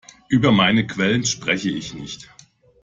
[0.29, 2.31] Über meine Quellen spreche ich nicht.